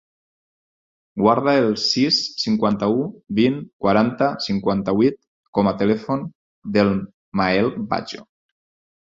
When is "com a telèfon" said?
5.59-6.25